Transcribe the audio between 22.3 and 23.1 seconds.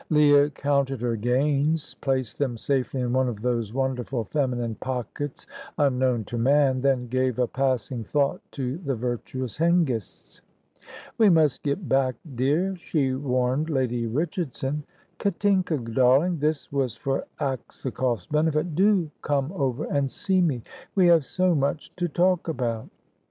about."